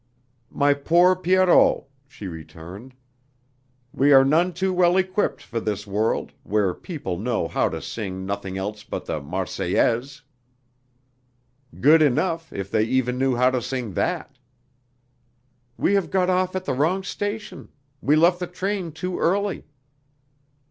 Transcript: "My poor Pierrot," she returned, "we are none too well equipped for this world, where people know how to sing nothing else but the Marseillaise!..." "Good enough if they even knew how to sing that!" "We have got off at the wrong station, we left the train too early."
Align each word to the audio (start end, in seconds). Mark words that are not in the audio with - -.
"My 0.49 0.73
poor 0.73 1.15
Pierrot," 1.15 1.83
she 2.07 2.25
returned, 2.25 2.95
"we 3.93 4.11
are 4.11 4.25
none 4.25 4.51
too 4.51 4.73
well 4.73 4.97
equipped 4.97 5.43
for 5.43 5.59
this 5.59 5.85
world, 5.85 6.31
where 6.41 6.73
people 6.73 7.19
know 7.19 7.47
how 7.47 7.69
to 7.69 7.79
sing 7.83 8.25
nothing 8.25 8.57
else 8.57 8.83
but 8.83 9.05
the 9.05 9.21
Marseillaise!..." 9.21 10.23
"Good 11.79 12.01
enough 12.01 12.51
if 12.51 12.71
they 12.71 12.85
even 12.85 13.19
knew 13.19 13.35
how 13.35 13.51
to 13.51 13.61
sing 13.61 13.93
that!" 13.93 14.39
"We 15.77 15.93
have 15.93 16.09
got 16.09 16.31
off 16.31 16.55
at 16.55 16.65
the 16.65 16.73
wrong 16.73 17.03
station, 17.03 17.69
we 18.01 18.15
left 18.15 18.39
the 18.39 18.47
train 18.47 18.93
too 18.93 19.19
early." 19.19 19.65